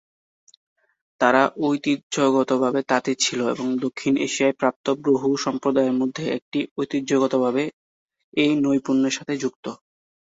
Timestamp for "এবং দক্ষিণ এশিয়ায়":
3.53-4.57